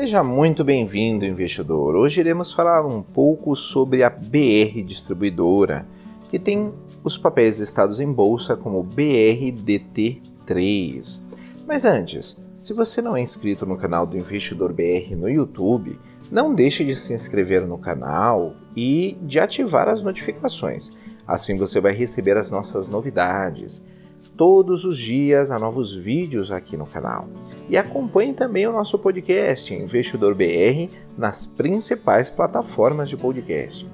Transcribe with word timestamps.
Seja 0.00 0.24
muito 0.24 0.64
bem-vindo, 0.64 1.26
investidor. 1.26 1.94
Hoje 1.94 2.20
iremos 2.20 2.54
falar 2.54 2.86
um 2.86 3.02
pouco 3.02 3.54
sobre 3.54 4.02
a 4.02 4.08
BR 4.08 4.82
Distribuidora, 4.82 5.86
que 6.30 6.38
tem 6.38 6.72
os 7.04 7.18
papéis 7.18 7.60
listados 7.60 8.00
em 8.00 8.10
bolsa 8.10 8.56
como 8.56 8.82
BRDT3. 8.82 11.20
Mas 11.66 11.84
antes, 11.84 12.40
se 12.58 12.72
você 12.72 13.02
não 13.02 13.14
é 13.14 13.20
inscrito 13.20 13.66
no 13.66 13.76
canal 13.76 14.06
do 14.06 14.16
Investidor 14.16 14.72
BR 14.72 15.14
no 15.14 15.28
YouTube, 15.28 16.00
não 16.32 16.54
deixe 16.54 16.82
de 16.82 16.96
se 16.96 17.12
inscrever 17.12 17.66
no 17.66 17.76
canal 17.76 18.54
e 18.74 19.18
de 19.20 19.38
ativar 19.38 19.86
as 19.86 20.02
notificações. 20.02 20.92
Assim 21.28 21.56
você 21.56 21.78
vai 21.78 21.92
receber 21.92 22.38
as 22.38 22.50
nossas 22.50 22.88
novidades. 22.88 23.84
Todos 24.36 24.84
os 24.84 24.96
dias 24.96 25.50
há 25.50 25.58
novos 25.58 25.94
vídeos 25.94 26.50
aqui 26.50 26.76
no 26.76 26.86
canal. 26.86 27.28
E 27.68 27.76
acompanhe 27.76 28.32
também 28.32 28.66
o 28.66 28.72
nosso 28.72 28.98
podcast 28.98 29.72
Investidor 29.74 30.34
BR 30.34 30.92
nas 31.16 31.46
principais 31.46 32.30
plataformas 32.30 33.08
de 33.08 33.16
podcast. 33.16 33.86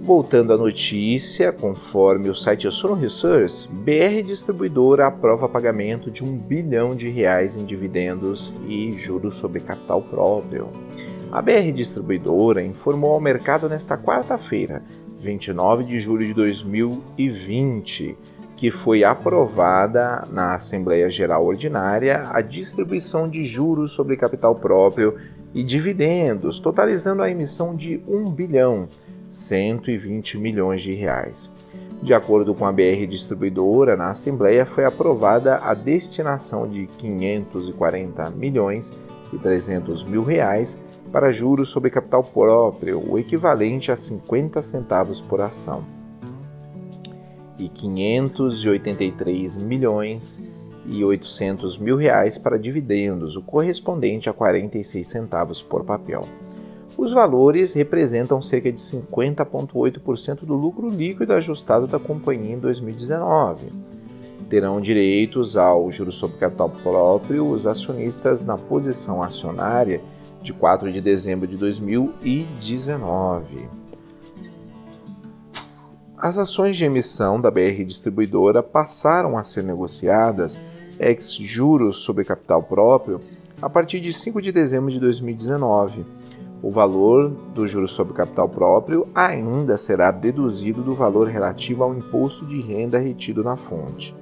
Voltando 0.00 0.52
à 0.52 0.56
notícia, 0.56 1.52
conforme 1.52 2.30
o 2.30 2.34
site 2.34 2.70
Sono 2.70 2.94
Research, 2.94 3.68
BR 3.68 4.22
Distribuidora 4.24 5.06
aprova 5.06 5.48
pagamento 5.48 6.10
de 6.10 6.24
um 6.24 6.36
bilhão 6.36 6.94
de 6.94 7.10
reais 7.10 7.56
em 7.56 7.64
dividendos 7.64 8.52
e 8.66 8.92
juros 8.92 9.34
sobre 9.34 9.60
capital 9.60 10.00
próprio. 10.00 10.68
A 11.30 11.42
BR 11.42 11.72
Distribuidora 11.74 12.62
informou 12.62 13.12
ao 13.12 13.20
mercado 13.20 13.68
nesta 13.68 13.98
quarta-feira, 13.98 14.82
29 15.18 15.84
de 15.84 15.98
julho 15.98 16.24
de 16.24 16.32
2020, 16.32 18.16
que 18.58 18.72
foi 18.72 19.04
aprovada 19.04 20.24
na 20.32 20.56
Assembleia 20.56 21.08
Geral 21.08 21.46
Ordinária 21.46 22.24
a 22.28 22.40
distribuição 22.40 23.28
de 23.28 23.44
juros 23.44 23.92
sobre 23.92 24.16
capital 24.16 24.56
próprio 24.56 25.14
e 25.54 25.62
dividendos, 25.62 26.58
totalizando 26.58 27.22
a 27.22 27.30
emissão 27.30 27.76
de 27.76 28.02
1 28.08 28.32
bilhão 28.32 28.88
120 29.30 30.38
milhões 30.38 30.82
de 30.82 30.92
reais. 30.92 31.48
De 32.02 32.12
acordo 32.12 32.52
com 32.52 32.66
a 32.66 32.72
BR 32.72 33.06
Distribuidora, 33.08 33.96
na 33.96 34.08
Assembleia 34.08 34.66
foi 34.66 34.84
aprovada 34.84 35.58
a 35.58 35.72
destinação 35.72 36.68
de 36.68 36.88
540 36.98 38.28
milhões 38.30 38.98
e 39.32 39.38
300 39.38 40.02
mil 40.02 40.24
reais 40.24 40.80
para 41.12 41.30
juros 41.30 41.68
sobre 41.68 41.90
capital 41.90 42.24
próprio, 42.24 43.00
o 43.08 43.20
equivalente 43.20 43.92
a 43.92 43.96
50 43.96 44.60
centavos 44.62 45.20
por 45.20 45.40
ação, 45.40 45.84
e 47.58 47.68
583 47.68 49.56
milhões 49.56 50.40
e 50.86 51.04
800 51.04 51.76
mil 51.78 51.96
reais 51.96 52.38
para 52.38 52.58
dividendos, 52.58 53.36
o 53.36 53.42
correspondente 53.42 54.30
a 54.30 54.32
46 54.32 55.06
centavos 55.06 55.62
por 55.62 55.84
papel. 55.84 56.22
Os 56.96 57.12
valores 57.12 57.74
representam 57.74 58.42
cerca 58.42 58.72
de 58.72 58.78
50,8% 58.78 60.40
do 60.40 60.54
lucro 60.54 60.88
líquido 60.88 61.34
ajustado 61.34 61.86
da 61.86 61.98
companhia 61.98 62.54
em 62.54 62.58
2019. 62.58 63.66
Terão 64.48 64.80
direitos 64.80 65.56
ao 65.56 65.92
juros 65.92 66.16
sobre 66.16 66.38
capital 66.38 66.70
próprio 66.82 67.48
os 67.48 67.66
acionistas 67.66 68.44
na 68.44 68.56
posição 68.56 69.22
acionária 69.22 70.00
de 70.42 70.52
4 70.52 70.90
de 70.90 71.00
dezembro 71.00 71.46
de 71.46 71.56
2019. 71.56 73.77
As 76.20 76.36
ações 76.36 76.76
de 76.76 76.84
emissão 76.84 77.40
da 77.40 77.48
BR 77.48 77.84
Distribuidora 77.86 78.60
passaram 78.60 79.38
a 79.38 79.44
ser 79.44 79.62
negociadas 79.62 80.58
ex 80.98 81.32
juros 81.32 81.98
sobre 81.98 82.24
capital 82.24 82.60
próprio 82.60 83.20
a 83.62 83.70
partir 83.70 84.00
de 84.00 84.12
5 84.12 84.42
de 84.42 84.50
dezembro 84.50 84.90
de 84.90 84.98
2019 84.98 86.04
o 86.60 86.72
valor 86.72 87.30
do 87.54 87.68
juro 87.68 87.86
sobre 87.86 88.14
capital 88.14 88.48
próprio 88.48 89.06
ainda 89.14 89.76
será 89.76 90.10
deduzido 90.10 90.82
do 90.82 90.92
valor 90.92 91.28
relativo 91.28 91.84
ao 91.84 91.94
imposto 91.94 92.44
de 92.44 92.60
renda 92.60 92.98
retido 92.98 93.44
na 93.44 93.54
fonte. 93.54 94.12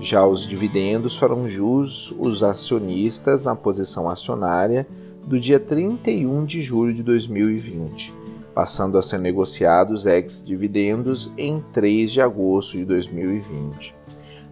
Já 0.00 0.26
os 0.26 0.44
dividendos 0.44 1.16
farão 1.16 1.48
jus 1.48 2.12
os 2.18 2.42
acionistas 2.42 3.44
na 3.44 3.54
posição 3.54 4.10
acionária 4.10 4.84
do 5.24 5.38
dia 5.38 5.60
31 5.60 6.44
de 6.44 6.60
julho 6.60 6.92
de 6.92 7.04
2020, 7.04 8.12
passando 8.54 8.98
a 8.98 9.02
ser 9.02 9.18
negociados 9.18 10.06
ex-dividendos 10.06 11.32
em 11.36 11.62
3 11.72 12.10
de 12.10 12.20
agosto 12.20 12.76
de 12.76 12.84
2020. 12.84 13.94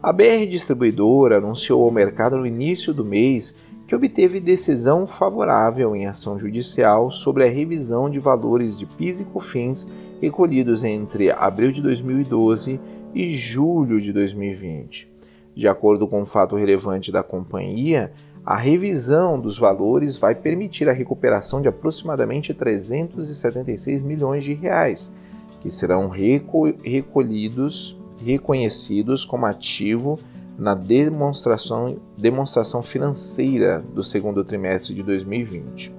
A 0.03 0.13
BR 0.13 0.47
Distribuidora 0.49 1.37
anunciou 1.37 1.85
ao 1.85 1.91
mercado 1.91 2.37
no 2.37 2.47
início 2.47 2.95
do 2.95 3.05
mês 3.05 3.55
que 3.87 3.95
obteve 3.95 4.41
decisão 4.41 5.07
favorável 5.07 5.97
em 5.97 6.07
ação 6.07 6.39
judicial 6.39 7.11
sobre 7.11 7.45
a 7.45 7.51
revisão 7.51 8.09
de 8.09 8.19
valores 8.19 8.79
de 8.79 8.87
PIS 8.87 9.21
e 9.21 9.25
COFINS 9.25 9.87
recolhidos 10.23 10.85
entre 10.85 11.31
abril 11.31 11.73
de 11.73 11.83
2012 11.83 12.81
e 13.15 13.31
julho 13.31 14.01
de 14.01 14.13
2020. 14.13 15.11
De 15.55 15.67
acordo 15.67 16.07
com 16.07 16.23
um 16.23 16.27
fato 16.27 16.57
relevante 16.57 17.11
da 17.11 17.23
companhia, 17.23 18.13
a 18.45 18.57
revisão 18.57 19.39
dos 19.39 19.59
valores 19.59 20.17
vai 20.17 20.35
permitir 20.35 20.89
a 20.89 20.93
recuperação 20.93 21.61
de 21.61 21.69
aproximadamente 21.69 22.55
376 22.55 24.03
milhões 24.03 24.43
de 24.43 24.55
reais, 24.55 25.13
que 25.61 25.71
serão 25.71 26.09
recolhidos, 26.09 27.97
reconhecidos 28.25 29.25
como 29.25 29.47
ativo 29.47 30.19
na 30.59 30.75
demonstração, 30.75 31.97
demonstração 32.17 32.83
financeira 32.83 33.85
do 33.95 34.03
segundo 34.03 34.45
trimestre 34.45 34.95
de 34.95 35.03
2020. 35.03 35.95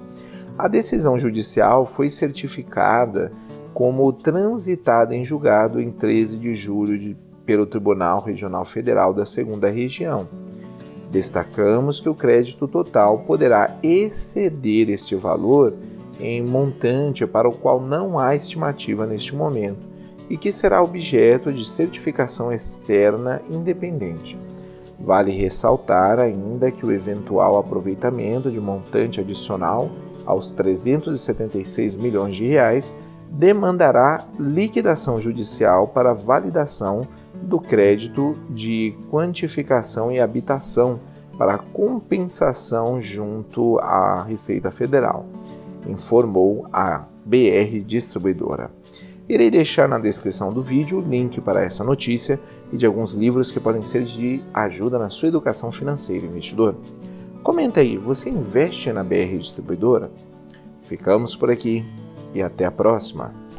A 0.57 0.67
decisão 0.67 1.17
judicial 1.17 1.85
foi 1.85 2.09
certificada 2.09 3.31
como 3.73 4.11
transitada 4.11 5.15
em 5.15 5.23
julgado 5.23 5.79
em 5.79 5.91
13 5.91 6.37
de 6.37 6.53
julho 6.53 6.99
de, 6.99 7.17
pelo 7.45 7.65
Tribunal 7.65 8.21
Regional 8.21 8.65
Federal 8.65 9.13
da 9.13 9.25
Segunda 9.25 9.69
Região. 9.69 10.27
Destacamos 11.11 11.99
que 11.99 12.07
o 12.07 12.15
crédito 12.15 12.69
total 12.69 13.19
poderá 13.19 13.77
exceder 13.83 14.89
este 14.89 15.13
valor 15.13 15.73
em 16.21 16.41
montante 16.41 17.25
para 17.27 17.49
o 17.49 17.57
qual 17.57 17.81
não 17.81 18.17
há 18.17 18.33
estimativa 18.33 19.05
neste 19.05 19.35
momento 19.35 19.91
e 20.29 20.37
que 20.37 20.53
será 20.53 20.81
objeto 20.81 21.51
de 21.51 21.65
certificação 21.65 22.53
externa 22.53 23.41
independente. 23.51 24.37
Vale 24.97 25.31
ressaltar 25.31 26.17
ainda 26.17 26.71
que 26.71 26.85
o 26.85 26.91
eventual 26.91 27.57
aproveitamento 27.57 28.49
de 28.49 28.59
montante 28.59 29.19
adicional 29.19 29.89
aos 30.25 30.49
376 30.51 31.97
milhões 31.97 32.35
de 32.35 32.47
reais 32.47 32.93
demandará 33.29 34.25
liquidação 34.39 35.19
judicial 35.19 35.87
para 35.87 36.13
validação 36.13 37.01
do 37.51 37.59
crédito 37.59 38.37
de 38.49 38.95
quantificação 39.11 40.09
e 40.09 40.21
habitação 40.21 41.01
para 41.37 41.57
compensação 41.57 43.01
junto 43.01 43.77
à 43.79 44.23
Receita 44.23 44.71
Federal, 44.71 45.25
informou 45.85 46.65
a 46.71 47.05
BR 47.25 47.81
Distribuidora. 47.85 48.71
Irei 49.27 49.51
deixar 49.51 49.89
na 49.89 49.99
descrição 49.99 50.53
do 50.53 50.61
vídeo 50.61 50.99
o 50.99 51.01
link 51.01 51.41
para 51.41 51.61
essa 51.61 51.83
notícia 51.83 52.39
e 52.71 52.77
de 52.77 52.85
alguns 52.85 53.13
livros 53.13 53.51
que 53.51 53.59
podem 53.59 53.81
ser 53.81 54.03
de 54.03 54.41
ajuda 54.53 54.97
na 54.97 55.09
sua 55.09 55.27
educação 55.27 55.73
financeira, 55.73 56.25
investidor. 56.25 56.75
Comenta 57.43 57.81
aí, 57.81 57.97
você 57.97 58.29
investe 58.29 58.93
na 58.93 59.03
BR 59.03 59.37
Distribuidora? 59.37 60.09
Ficamos 60.83 61.35
por 61.35 61.51
aqui 61.51 61.85
e 62.33 62.41
até 62.41 62.63
a 62.63 62.71
próxima! 62.71 63.50